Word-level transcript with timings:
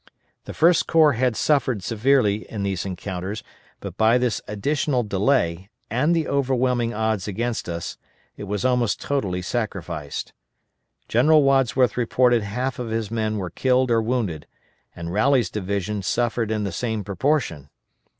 The 0.45 0.55
First 0.55 0.87
Corps 0.87 1.11
had 1.13 1.35
suffered 1.35 1.83
severely 1.83 2.47
in 2.49 2.63
these 2.63 2.87
encounters, 2.87 3.43
but 3.81 3.97
by 3.97 4.17
this 4.17 4.41
additional 4.47 5.03
delay, 5.03 5.69
and 5.91 6.15
the 6.15 6.27
overwhelming 6.27 6.91
odds 6.91 7.27
against 7.27 7.69
us, 7.69 7.97
it 8.35 8.45
was 8.45 8.65
almost 8.65 8.99
totally 8.99 9.43
sacrificed. 9.43 10.33
General 11.07 11.43
Wadsworth 11.43 11.97
reported 11.97 12.41
half 12.41 12.79
of 12.79 12.89
his 12.89 13.11
men 13.11 13.37
were 13.37 13.51
killed 13.51 13.91
or 13.91 14.01
wounded, 14.01 14.47
and 14.95 15.13
Rowley's 15.13 15.51
division 15.51 16.01
suffered 16.01 16.49
in 16.49 16.63
the 16.63 16.71
same 16.71 17.03
proportion. 17.03 17.69